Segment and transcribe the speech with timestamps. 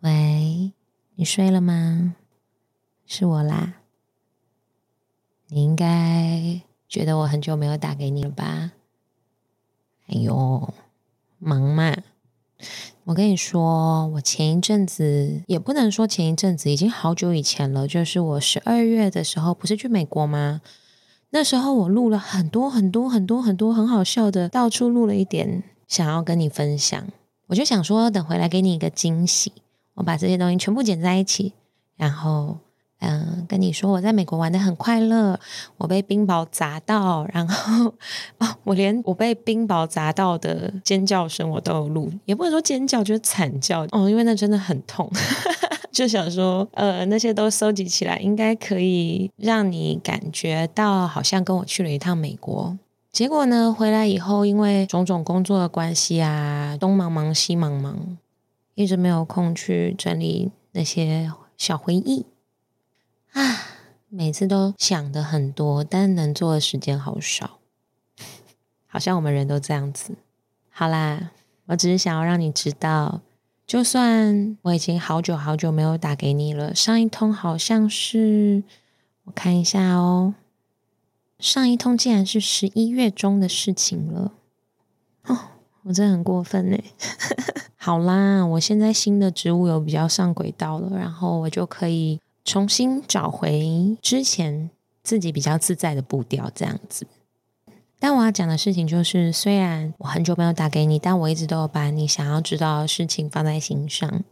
[0.00, 0.72] 喂，
[1.14, 2.14] 你睡了吗？
[3.06, 3.76] 是我啦。
[5.46, 8.72] 你应该觉得我很久没有打给你了吧？
[10.08, 10.74] 哎呦，
[11.38, 11.96] 忙嘛。
[13.04, 17.88] 我跟你说，我前一阵子也不能说前一阵子，已经好久以前了。
[17.88, 20.60] 就是我十二月的时候，不是去美国吗？
[21.30, 27.06] 那时候我录了很多很多很多很多很好笑的，到处录了一点，想要跟你分享。
[27.48, 29.52] 我就想说，等回来给你一个惊喜，
[29.94, 31.52] 我把这些东西全部剪在一起，
[31.96, 32.58] 然后。
[33.00, 35.38] 嗯，跟你说我在美国玩的很快乐，
[35.76, 37.94] 我被冰雹砸到，然后
[38.38, 45.08] 哦，我连我被冰雹砸到的尖叫声我都有录，也不能说尖叫，就是惨叫哦，因为那真的很痛，
[45.90, 52.78] 就想说呃，那些都收集起来，应该可以让你感觉到好像跟我去了一趟美国。
[53.10, 58.16] 结果呢，回来以后因为种种工作的关系啊，东忙忙西忙忙，
[58.74, 62.26] 一直没有空去整理那些小回忆。
[63.32, 63.40] 啊，
[64.08, 67.58] 每次都想的很多，但能做的时间好少，
[68.86, 70.14] 好像我们人都这样子。
[70.70, 71.30] 好啦，
[71.66, 73.20] 我只是想要让你知道，
[73.68, 78.62] 就算我已经好久好久没有打给你了，上一通好像是，
[79.24, 80.34] 我看一下哦，
[81.38, 84.32] 上一通竟然是十一月中的事情了。
[85.26, 85.38] 哦，
[85.84, 86.78] 我真的很过分呢。
[87.76, 92.18] 好啦，我现在新的职务有比较上轨道了，然后我就可以。
[92.44, 94.70] 重新找回之前
[95.02, 97.06] 自己比较自在的步调，这样子。
[97.98, 104.22] 但我要讲的事情就是，虽然我很久没有打给你，但我一直都有把你想要知道的事情放在心上。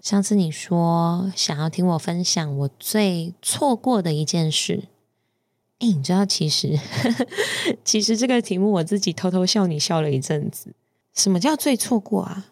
[0.00, 4.84] 上次你说想要听我分享我最错过的一件事，
[5.80, 6.78] 哎，你知道，其实
[7.84, 10.74] 其实这个题目我自己偷偷笑你笑了一阵子。
[11.14, 12.46] 什么叫最错过啊？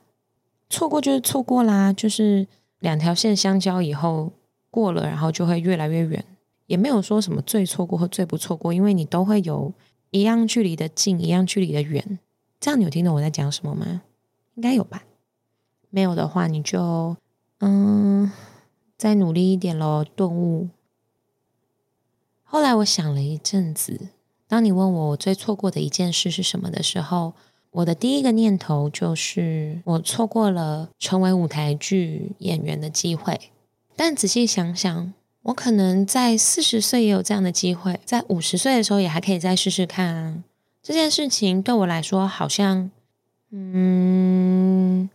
[0.68, 2.46] 错过就是错过啦，就是
[2.80, 4.32] 两条线相交以后。
[4.68, 6.22] 过了，然后就会越来越远，
[6.66, 9.72] 也没有说什么最错过或最不错过，因为你都会有
[10.16, 12.18] 一样距离的近，一样距离的远。
[12.58, 14.02] 这样你有听懂我在讲什么吗？
[14.54, 15.04] 应该有吧？
[15.90, 17.16] 没有的话，你就
[17.60, 18.30] 嗯，
[18.96, 20.68] 再努力一点喽，顿悟。
[22.42, 24.08] 后来我想了一阵子，
[24.48, 27.34] 当你问我我最错过的一件事是什么的时候，
[27.70, 33.50] 我的第一个念头就是我错过了成为舞台剧演员的机会。
[33.94, 35.12] 但仔细想想，
[35.46, 40.42] 我可能在四十岁也有这样的机会，在五十岁的时候也还可以再试试看啊。
[40.82, 42.90] 这件事情对我来说，好像
[43.52, 45.08] 嗯，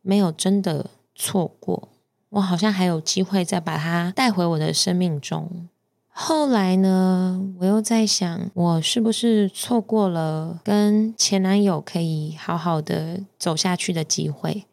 [0.00, 1.88] 没有真的错过。
[2.30, 5.68] 我好像还有机会再把它带回我的生命中。
[6.08, 14.64] 后来呢，我又在想，我是不是错过了跟前男友可以好好的走下去的机会？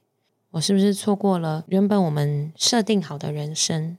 [0.52, 3.98] 我是不是错过了原本我们设定好的人生？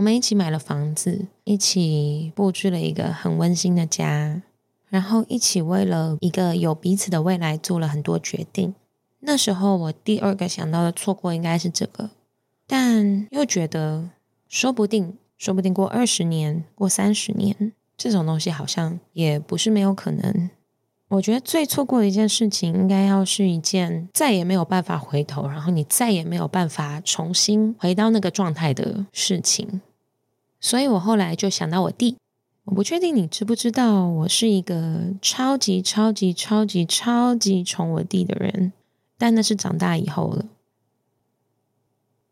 [0.00, 4.40] 我们一起买了房子，一起布置了一个很温馨的家，
[4.88, 8.74] 然后一起为了一个有彼此的未来做了很多决定。
[9.18, 12.08] 那时候我第二个想到的错过应该是这个，
[12.66, 14.08] 但又觉得
[14.48, 20.48] 说不定，说不定过二十年、过三十年，这种东西好像也不是没有可能。
[21.08, 29.82] 我觉得最错过的一件事情，应该要是一件再也没有办法回头，然后你再也没有办法重新回到那个状态的事情。
[30.60, 32.16] 所以我后来就想到我弟，
[32.64, 38.72] 我不确定你知不知道，我是一个超级超级超级超级宠我弟的人，
[39.16, 40.44] 但那是长大以后了。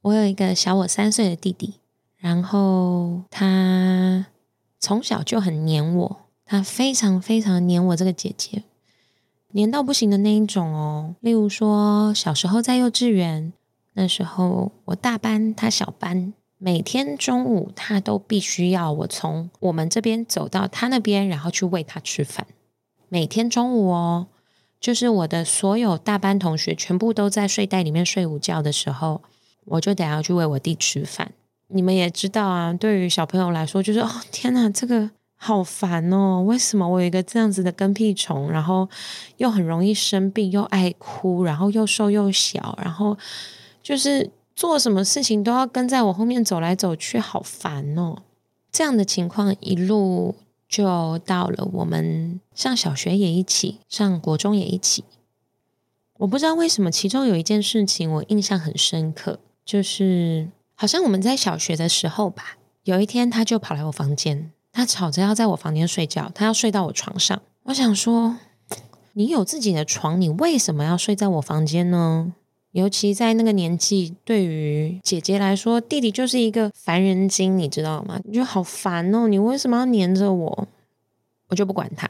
[0.02, 1.74] 我有一个小我三岁的弟弟，
[2.18, 4.26] 然后他
[4.78, 6.20] 从小就很黏我。
[6.50, 8.62] 他非常非常黏我这个姐姐，
[9.50, 11.14] 黏到不行的那一种哦。
[11.20, 13.52] 例如说，小时候在幼稚园，
[13.92, 22.46] 那时候我大班，他小班，每天中午他都必须要我从我们这边走到他那边，然后去喂他吃饭。
[23.08, 24.26] 每天中午哦，
[24.80, 29.22] 就是我的所有大班同学全部都在睡袋里面睡午觉的时候，
[29.64, 31.32] 我就得要去喂我弟吃饭。
[31.68, 35.10] 你们也知道啊，对于小朋友来说，就是哦，天哪，这个。
[35.40, 36.42] 好烦哦！
[36.42, 38.88] 为什么我有一个这样子的跟屁虫，然后
[39.36, 43.16] 又很容易生病，又爱哭，然后又瘦又小，然后
[43.80, 44.28] 就是
[44.58, 48.22] 做什么事情都要跟在我后面走来走去，好烦哦！
[48.72, 50.34] 这样的情况一路
[50.68, 55.04] 就到了我们上小学也一起，上国中也一起。
[56.14, 64.50] 我不知道为什么，其中有一件事情我印象很深刻，就是好像我们在小学的时候吧，有一天他就跑来我房间。
[64.72, 67.40] 他吵着要在我房间睡觉，他要睡到我床上。
[67.66, 68.38] 我想说，
[69.12, 72.32] 你有自己的床，你为什么要睡在我房间呢？
[72.72, 78.20] 尤其在那个年纪，对于姐姐来说，弟弟就是一个烦人精，你知道吗？
[78.24, 80.68] 你就好烦哦，你为什么要黏着我？
[81.48, 82.06] 我就不管他，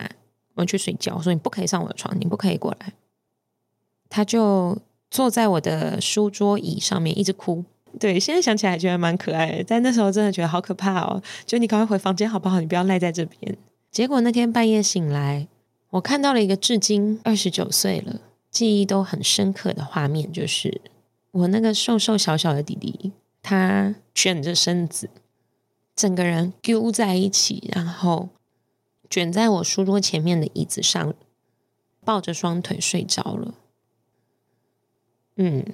[0.55, 1.15] 我去睡觉。
[1.17, 2.93] 我说你不可以上我的床，你不可以过来。
[4.11, 4.77] 他就
[5.11, 7.65] 坐在我的书桌椅上面，一直哭。
[8.01, 11.23] 对，现在想起来觉得蛮可爱的，但那时候真的觉得好可怕哦。
[11.47, 12.61] 就你赶快回房间好不好？
[12.61, 13.57] 你不要赖在这边。
[13.91, 15.47] 结果那天半夜醒来，
[15.91, 18.21] 我看到了一个至今二十九岁了，
[18.59, 20.81] 记忆都很深刻的画面，就是
[21.31, 25.09] 我那个瘦瘦小小的弟弟，他卷着身子，
[25.95, 28.31] 整个人揪在一起，然后
[29.09, 31.15] 卷在我书桌前面的椅子上，
[32.05, 33.55] 抱着双腿睡着了。
[35.37, 35.65] 嗯。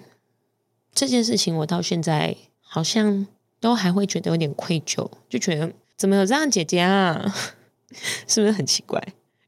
[0.93, 3.27] 这件事情我到现在好像
[3.61, 7.35] 都还会觉得有点愧疚，就觉得怎么有这样姐姐啊？
[8.29, 9.03] 是不是很奇怪？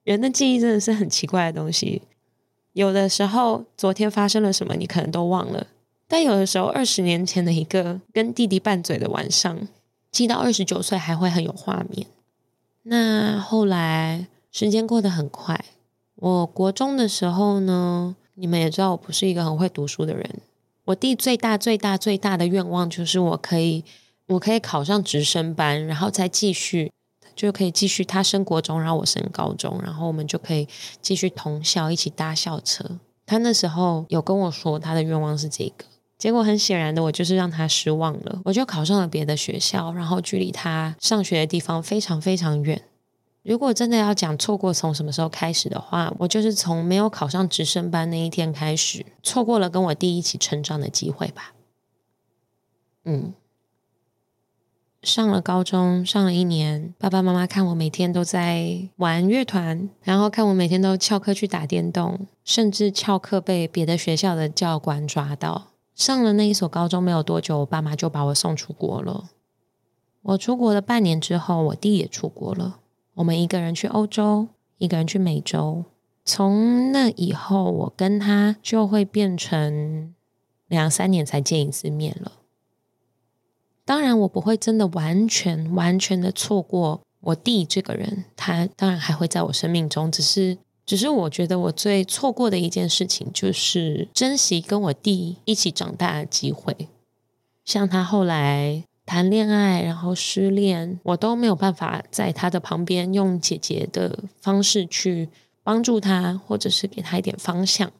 [0.04, 2.00] 人的记忆真的是很奇怪的东西。
[2.76, 5.66] 有的时候昨天发生了什么，你可能都忘了；
[6.06, 9.66] 但有的时候二十年前的一个跟弟弟拌嘴的晚上，
[10.12, 12.06] 记到二十九岁还会很有画面。
[12.82, 15.58] 那后来时间过得很快，
[16.16, 20.28] 我国中的时候呢，你们也知道我不是一个很会读书的人。
[20.84, 23.82] 我弟最大最大最大的愿望就是我可以，
[24.26, 26.92] 我可以考上直升班，然后再继续，
[27.36, 30.66] 就可以继续他升国中，然后我升高中，然后我们就可以
[31.00, 32.98] 继续同校一起搭校车。
[33.26, 35.84] 他那时候有跟我说他的愿望是这个，
[36.16, 38.40] 结果很显然的，我就是让他失望了。
[38.44, 42.82] 我就考上了别的学校，然后距离他上学的地方非常非常远。
[43.42, 51.52] 如果真的要讲错过从什么时候开始的话，我就是从没有考上直升班那一天开始，错过了跟我弟一起成长的机会吧。
[53.04, 53.34] 嗯，
[55.02, 65.68] 上了高中，上了一年，爸爸妈妈看我每天都在玩乐团，然后看我每天都翘课去打电动，甚至翘课被别的学校的教官抓到。
[65.94, 69.30] 上了那一所高中没有多久，我爸妈就把我送出国了。
[70.22, 72.80] 我出国了半年之后，我弟也出国了。
[73.14, 75.84] 我们一个人去欧洲，一个人去美洲。
[76.24, 80.12] 从那以后，我跟他就会变成
[80.66, 82.32] 两三年才见一次面了。
[83.86, 90.12] 当然，我不会真的完全完全的错过我弟这个人，他当然还会在我生命中。
[90.12, 96.88] 只是，只是我觉得我最错过的一件事情，就是珍惜跟我弟一起长大的机会。
[97.64, 98.84] 像他后来。
[99.08, 105.28] 谈恋爱，然后失恋，我都没有办法在他的旁边用姐姐的方式去
[105.62, 107.92] 帮助他，或者是给他一点方向。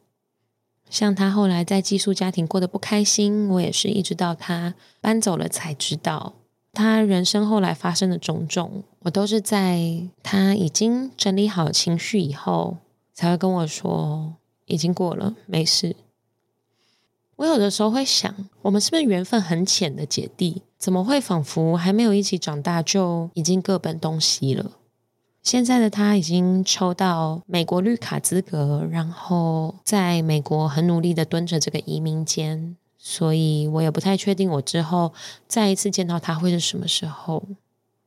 [0.89, 6.33] 像他后来在寄宿家庭过得不开心，我也是一直到他搬走了才知道。
[6.73, 12.77] 他人生后来发生的种种，我都是在他已经整理好情绪以后，
[13.13, 14.35] 才会跟我说
[14.65, 15.95] 已经过了，没事。
[17.37, 20.61] 我有的时候会想，我们是不是缘分很浅的姐弟？
[20.77, 24.71] 怎么会仿佛还没有一起长大就已经各奔东西了？
[25.47, 35.13] 现在的他已经抽到美国绿卡资格，然后在美国很努力的蹲着这个移民监，所以我也不太确定我之后
[35.47, 37.41] 再一次见到他会是什么时候。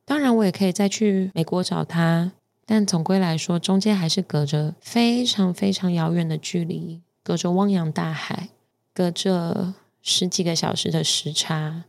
[0.05, 2.31] 当然，我也可以再去美国找他，
[2.67, 8.49] 但总归来说，中间还是隔着非常非常遥远的距离，隔着汪洋大海。
[8.93, 9.73] 隔着
[10.03, 11.85] 十几个小时的时差，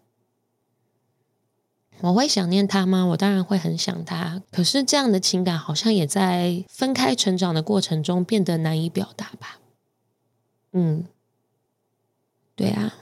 [2.02, 3.04] 我会想念他吗？
[3.04, 4.42] 我当然会很想他。
[4.50, 9.60] 可是这样的情感好像也在分开成长的过程中变得难以表达吧？
[10.72, 11.04] 嗯，
[12.56, 12.94] 对啊。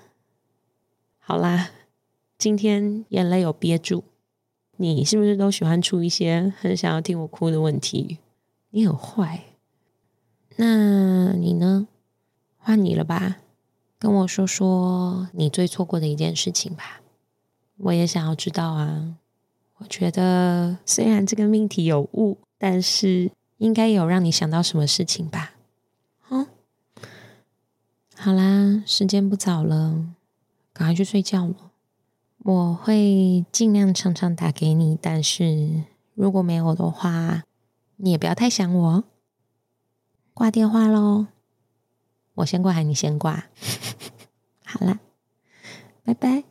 [1.18, 1.70] 好啦，
[2.36, 4.04] 今天眼泪有憋住。
[4.76, 8.18] 你是不是都喜欢出一些很想要听我哭的问题？
[8.70, 9.44] 你很坏。
[10.56, 11.88] 那你呢？
[12.58, 13.38] 换你了吧？
[13.98, 17.00] 跟我说说你最错过的一件事情吧，
[17.82, 19.16] 我也想要知道啊。
[19.78, 25.52] 我觉得虽然这个命题有误，但是应该有让你想到什么事情吧？
[26.28, 26.46] 嗯，
[28.14, 30.04] 好啦，时间不早了，
[30.74, 31.54] 赶快去睡觉了。
[32.42, 35.84] 我会尽量常常打给你，但是
[36.14, 37.44] 如果没有的话，
[37.96, 39.04] 你也不要太想我。
[40.34, 41.26] 挂电话喽。
[42.34, 43.44] 我先挂还是你先挂？
[44.64, 44.98] 好啦，
[46.04, 46.49] 拜拜。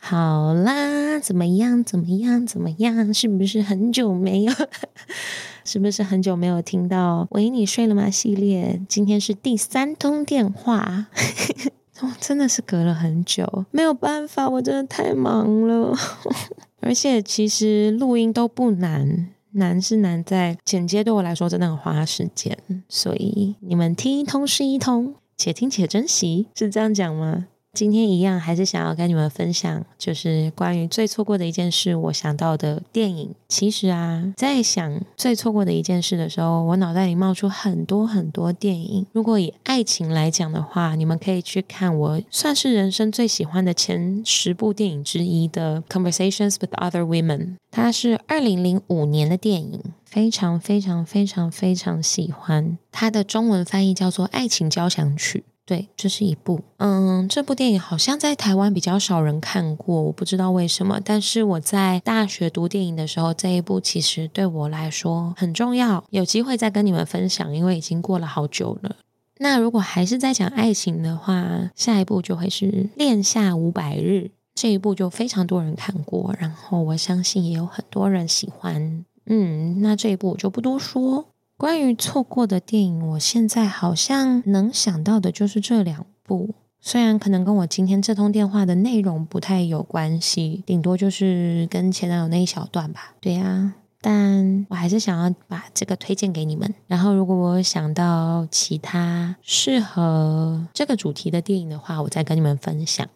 [0.00, 1.84] 好啦，怎么样？
[1.84, 2.44] 怎么样？
[2.46, 3.14] 怎么样？
[3.14, 4.52] 是不是很久没有？
[5.64, 8.80] 是不是很久没有听到“喂，你睡了吗”系列？
[8.88, 11.06] 今天是第三通电话，
[12.00, 15.96] 哦，真的是隔了很久，没有办法，我真的太忙了。
[16.80, 22.56] 而且其实录音都不难，难是难在剪接，对我来说真的很花时间。
[22.88, 27.46] 所以你们听一通是一通，且听且珍惜，是这样讲吗？
[27.72, 33.32] 今天一样，还是想要跟你们分享，就是关于最错过的一件事，我想到的电影。
[33.48, 39.06] 其实啊，在想最错过的一件事的时候，我脑袋里冒出很多很多电影。
[39.12, 47.38] 如果以爱情来讲的话，你们可以去看我算是人生最喜欢的前十部电影之一的《Conversations with Other Women》，
[47.70, 52.76] 它是二零零五年的电影，非常非常非常非常喜欢。
[52.90, 55.44] 它的中文翻译叫做《爱情交响曲》。
[55.70, 60.98] 对，这是一部，嗯，这部电影好像在台湾比较少人看过，我不知道为什么。
[61.04, 68.96] 但是我在大学读电影的时候，这一部其实对我来说很重要，有机会再跟你们分享，因为已经过了好久了。
[69.38, 79.04] 那如果还是在讲爱情的话，下一部就会是《恋夏五百日》，这一部就非常多人看过，然后我相信也有很多人喜欢。
[79.26, 81.26] 嗯，那这一部我就不多说。
[81.60, 93.12] 关于错过的电影，我现在好像能想到的就是这两部，虽然可能跟我今天这通电话的内容不太有关系，顶多就是跟前男友那一小段吧。
[93.20, 96.74] 对呀，但我还是想要把这个推荐给你们。
[96.86, 103.06] 然后，如果我想到其他适合这个主题的电影的话，我再跟你们分享。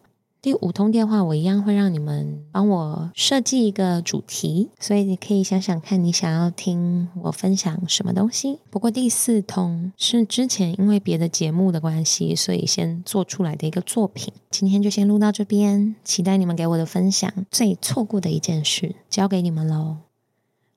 [0.45, 8.59] 第五通电话，我一样会让你们帮我设计一个主题，所以你可以想想看你想要听我分享什么东西。
[8.69, 14.31] 不过第四通是之前因为别的节目的关系，所以先做出来的一个作品。
[14.51, 17.33] 今天就先录到这边，期待你们给我的分享。
[17.49, 19.97] 最错过的一件事，交给你们喽。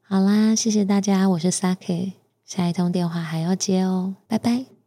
[0.00, 2.12] 好啦，谢谢大家，我是 Sake，
[2.46, 4.77] 下一通电话还要接哦，拜拜。